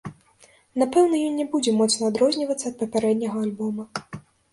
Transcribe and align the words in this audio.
Напэўна, 0.83 1.19
ён 1.27 1.35
не 1.41 1.45
будзе 1.51 1.73
моцна 1.81 2.03
адрознівацца 2.11 2.65
ад 2.71 2.75
папярэдняга 2.81 3.37
альбома. 3.49 3.85